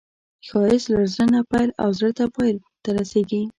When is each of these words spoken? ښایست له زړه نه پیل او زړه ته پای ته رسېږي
ښایست 0.47 0.87
له 0.95 1.03
زړه 1.13 1.25
نه 1.33 1.41
پیل 1.49 1.69
او 1.81 1.89
زړه 1.97 2.11
ته 2.17 2.25
پای 2.35 2.51
ته 2.83 2.89
رسېږي 2.97 3.41